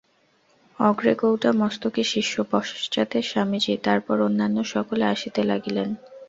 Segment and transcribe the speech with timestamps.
[0.79, 5.89] অগ্রে কৌটা-মস্তকে শিষ্য, পশ্চাতে স্বামীজী, তারপর অন্যান্য সকলে আসিতে লাগিলেন।